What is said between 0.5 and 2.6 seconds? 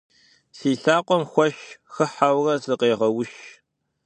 Си лъакъуэм хуэш хыхьэурэ